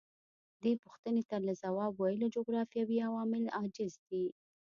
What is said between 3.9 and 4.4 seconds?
دي.